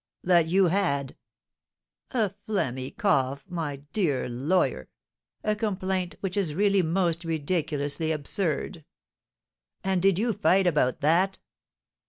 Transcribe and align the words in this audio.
"That 0.23 0.47
you 0.47 0.65
had" 0.69 1.15
"A 2.09 2.33
phlegmy 2.47 2.97
cough, 2.97 3.45
my 3.47 3.75
dear 3.93 4.27
lawyer; 4.27 4.89
a 5.43 5.55
complaint 5.55 6.15
which 6.21 6.35
is 6.35 6.55
really 6.55 6.81
most 6.81 7.23
ridiculously 7.23 8.11
absurd!" 8.11 8.83
"And 9.83 10.01
did 10.01 10.17
you 10.17 10.33
fight 10.33 10.65
about 10.65 11.01
that?" 11.01 11.37